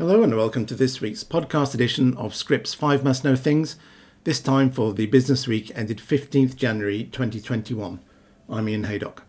[0.00, 3.76] Hello and welcome to this week's podcast edition of Scrip's 5 Must Know Things,
[4.24, 8.00] this time for the business week ended 15th January 2021.
[8.48, 9.24] I'm Ian Haydock.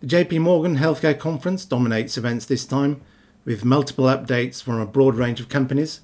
[0.00, 3.00] The JP Morgan Healthcare Conference dominates events this time,
[3.44, 6.00] with multiple updates from a broad range of companies,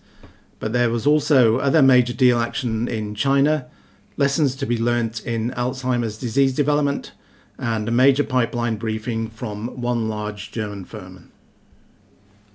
[0.61, 3.69] but there was also other major deal action in China,
[4.17, 7.11] lessons to be learnt in Alzheimer's disease development,
[7.59, 11.33] and a major pipeline briefing from one large German firm.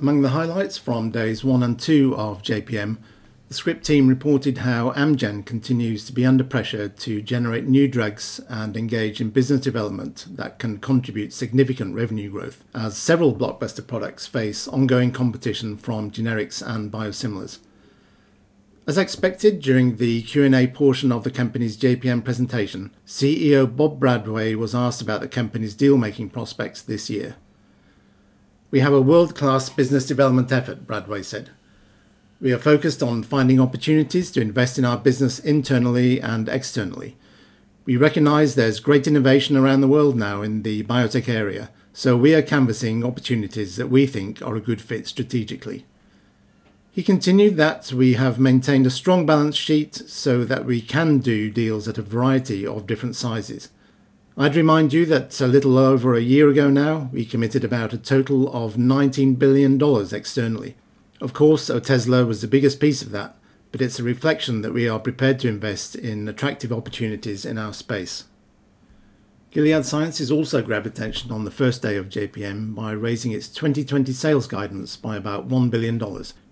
[0.01, 2.97] Among the highlights from days 1 and 2 of JPM,
[3.49, 8.41] the Scrip team reported how Amgen continues to be under pressure to generate new drugs
[8.49, 14.25] and engage in business development that can contribute significant revenue growth, as several blockbuster products
[14.25, 17.59] face ongoing competition from generics and biosimilars.
[18.87, 24.73] As expected during the Q&A portion of the company's JPM presentation, CEO Bob Bradway was
[24.73, 27.35] asked about the company's deal-making prospects this year.
[28.71, 31.49] We have a world class business development effort, Bradway said.
[32.39, 37.17] We are focused on finding opportunities to invest in our business internally and externally.
[37.83, 42.33] We recognize there's great innovation around the world now in the biotech area, so we
[42.33, 45.85] are canvassing opportunities that we think are a good fit strategically.
[46.93, 51.51] He continued that we have maintained a strong balance sheet so that we can do
[51.51, 53.67] deals at a variety of different sizes.
[54.41, 57.97] I'd remind you that a little over a year ago now, we committed about a
[57.99, 59.79] total of $19 billion
[60.11, 60.75] externally.
[61.21, 63.37] Of course, Otezla was the biggest piece of that,
[63.71, 67.71] but it's a reflection that we are prepared to invest in attractive opportunities in our
[67.71, 68.23] space.
[69.51, 74.13] Gilead Sciences also grabbed attention on the first day of JPM by raising its 2020
[74.13, 75.97] sales guidance by about $1 billion,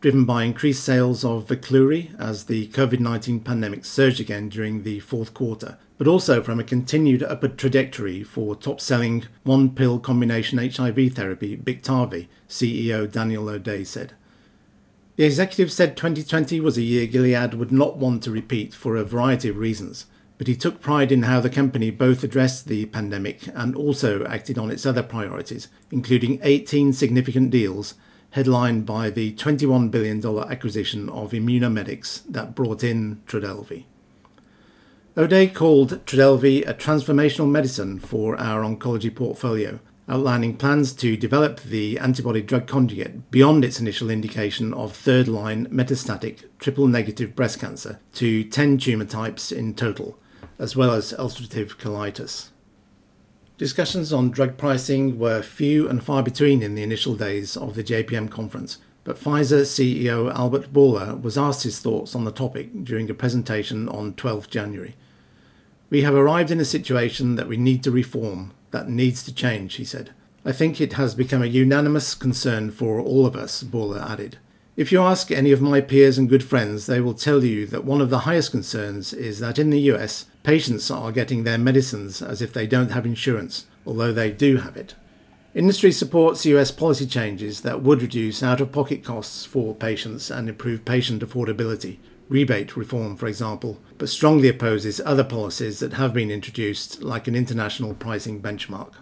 [0.01, 4.99] driven by increased sales of Veklury as the COVID 19 pandemic surged again during the
[4.99, 10.57] fourth quarter, but also from a continued upward trajectory for top selling one pill combination
[10.57, 14.11] HIV therapy, Biktarvy, CEO Daniel O'Day said.
[15.15, 19.05] The executive said 2020 was a year Gilead would not want to repeat for a
[19.05, 20.05] variety of reasons
[20.39, 24.57] but he took pride in how the company both addressed the pandemic and also acted
[24.57, 27.95] on its other priorities, including 18 significant deals
[28.31, 33.83] headlined by the $21 billion acquisition of Immunomedics that brought in Trodelvy.
[35.17, 41.99] O'Day called Trodelvy a transformational medicine for our oncology portfolio, outlining plans to develop the
[41.99, 47.99] antibody drug conjugate beyond its initial indication of third line metastatic triple negative breast cancer
[48.13, 50.17] to 10 tumour types in total
[50.59, 52.49] as well as ulcerative colitis.
[53.57, 57.83] Discussions on drug pricing were few and far between in the initial days of the
[57.83, 63.09] JPM conference, but Pfizer CEO Albert Bourla was asked his thoughts on the topic during
[63.09, 64.95] a presentation on 12 January.
[65.89, 69.75] We have arrived in a situation that we need to reform, that needs to change,
[69.75, 70.11] he said.
[70.45, 74.37] I think it has become a unanimous concern for all of us, Bourla added.
[74.77, 77.83] If you ask any of my peers and good friends, they will tell you that
[77.83, 82.23] one of the highest concerns is that in the US, patients are getting their medicines
[82.23, 84.95] as if they don't have insurance, although they do have it.
[85.53, 90.49] Industry supports US policy changes that would reduce out of pocket costs for patients and
[90.49, 91.99] improve patient affordability,
[92.29, 97.35] rebate reform, for example, but strongly opposes other policies that have been introduced, like an
[97.35, 98.93] international pricing benchmark.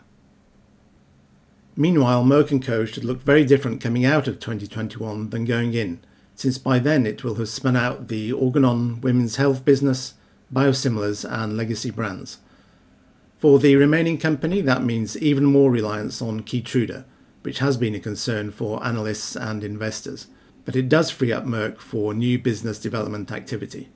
[1.78, 2.84] Meanwhile, Merck & Co.
[2.84, 6.02] should look very different coming out of 2021 than going in,
[6.36, 10.16] since by then it will have spun out the Organon women's health business,
[10.54, 12.40] biosimilars, and legacy brands.
[13.38, 17.06] For the remaining company, that means even more reliance on Keytruda,
[17.44, 20.28] which has been a concern for analysts and investors,
[20.66, 23.90] but it does free up Merck for new business development activity.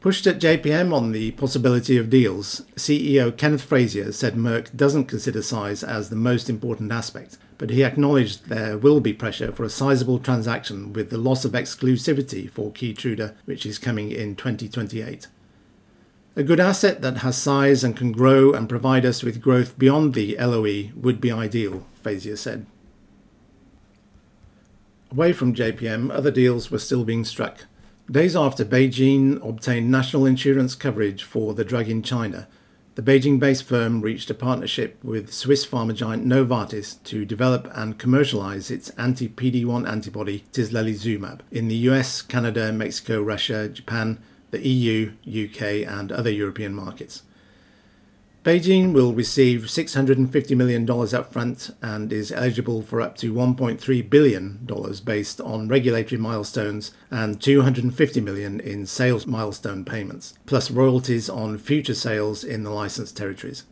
[0.00, 5.42] Pushed at JPM on the possibility of deals, CEO Kenneth Frazier said Merck doesn't consider
[5.42, 9.68] size as the most important aspect, but he acknowledged there will be pressure for a
[9.68, 15.26] sizable transaction with the loss of exclusivity for Keytruda, which is coming in 2028.
[16.38, 20.14] A good asset that has size and can grow and provide us with growth beyond
[20.14, 22.64] the LOE would be ideal, Frazier said.
[25.10, 27.64] Away from JPM, other deals were still being struck.
[28.08, 32.46] Days after BeiGene obtained national insurance coverage for the drug in China,
[32.94, 37.98] the Beijing based firm reached a partnership with Swiss pharma giant Novartis to develop and
[37.98, 44.66] commercialize its anti PD 1 antibody tislelizumab in the US, Canada, Mexico, Russia, Japan, the
[44.66, 47.22] EU, UK, and other European markets.
[48.44, 54.66] BeiGene will receive $650 million upfront and is eligible for up to $1.3 billion
[55.04, 61.94] based on regulatory milestones and 250 million in sales milestone payments, plus royalties on future
[61.94, 63.64] sales in the licensed territories.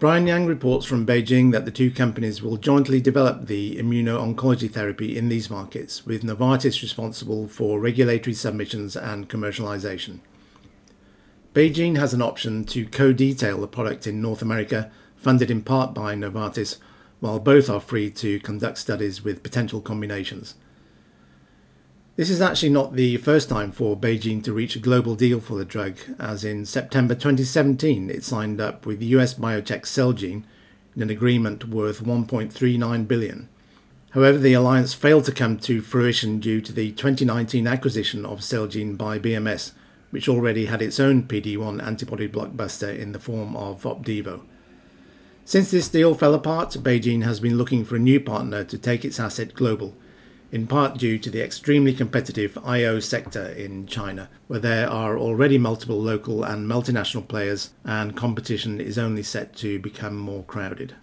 [0.00, 5.14] Brian Yang reports from Beijing that the two companies will jointly develop the immuno-oncology therapy
[5.14, 10.20] in these markets, with Novartis responsible for regulatory submissions and commercialization.
[11.52, 16.14] BeiGene has an option to co-detail the product in North America, funded in part by
[16.14, 16.78] Novartis,
[17.18, 20.54] while both are free to conduct studies with potential combinations.
[22.16, 25.56] This is actually not the first time for BeiGene to reach a global deal for
[25.56, 30.42] the drug, as in September 2017 it signed up with US biotech Celgene
[30.96, 33.48] in an agreement worth 1.39 billion.
[34.10, 38.98] However, the alliance failed to come to fruition due to the 2019 acquisition of Celgene
[38.98, 39.72] by BMS,
[40.10, 44.42] which already had its own PD-1 antibody blockbuster in the form of Opdivo.
[45.44, 49.04] Since this deal fell apart, BeiGene has been looking for a new partner to take
[49.04, 49.94] its asset global
[50.52, 55.58] in part due to the extremely competitive IO sector in China, where there are already
[55.58, 60.94] multiple local and multinational players, and competition is only set to become more crowded.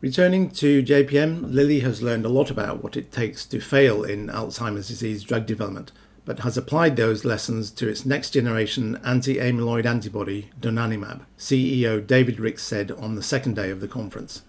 [0.00, 4.28] Returning to JPM, Lilly has learned a lot about what it takes to fail in
[4.28, 5.90] Alzheimer's disease drug development,
[6.24, 12.38] but has applied those lessons to its next generation anti amyloid antibody, donanemab, CEO David
[12.38, 14.42] Ricks said on the second day of the conference.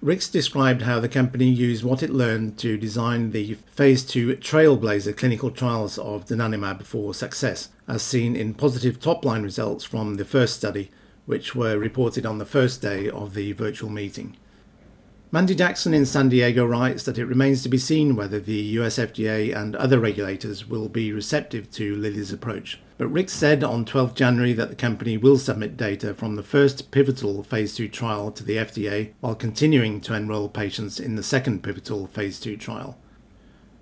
[0.00, 5.16] Ricks described how the company used what it learned to design the phase 2 Trailblazer
[5.16, 10.54] clinical trials of donanemab for success, as seen in positive top-line results from the first
[10.54, 10.92] study,
[11.26, 14.36] which were reported on the first day of the virtual meeting.
[15.32, 18.98] Mandy Jackson in San Diego writes that it remains to be seen whether the US
[18.98, 22.78] FDA and other regulators will be receptive to Lilly's approach.
[22.98, 26.90] But Ricks said on 12 January that the company will submit data from the first
[26.90, 31.62] pivotal phase 2 trial to the FDA while continuing to enroll patients in the second
[31.62, 32.98] pivotal phase 2 trial.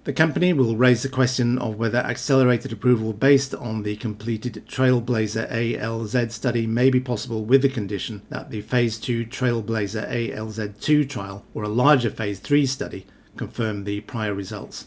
[0.05, 5.51] The company will raise the question of whether accelerated approval based on the completed Trailblazer
[5.51, 11.05] ALZ study may be possible with the condition that the Phase 2 Trailblazer ALZ 2
[11.07, 14.87] trial or a larger Phase 3 study confirm the prior results.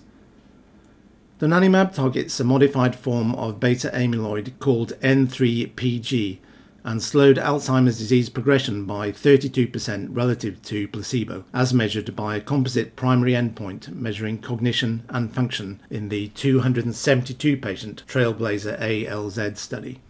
[1.40, 6.40] Donanemab targets a modified form of beta amyloid called N3PG
[6.84, 12.98] and slowed Alzheimer's disease progression by 32% relative to placebo, as measured by a composite
[12.98, 20.02] primary endpoint measuring cognition and function in the 272 patient Trailblazer ALZ study.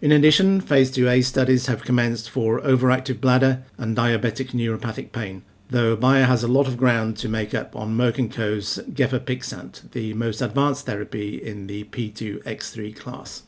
[0.00, 5.96] In addition, phase 2a studies have commenced for overactive bladder and diabetic neuropathic pain, though
[5.96, 10.14] Bayer has a lot of ground to make up on Merck & Co.'s gefapixant, the
[10.14, 13.42] most advanced therapy in the P2X3 class.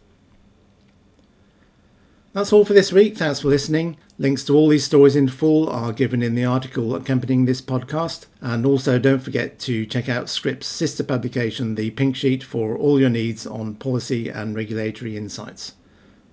[2.33, 3.17] That's all for this week.
[3.17, 3.97] Thanks for listening.
[4.19, 8.27] Links to all these stories in full are given in the article accompanying this podcast.
[8.41, 13.01] And also don't forget to check out Scrip's sister publication, The Pink Sheet, for all
[13.01, 15.73] your needs on policy and regulatory insights.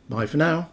[0.09, 0.69] Bye for now.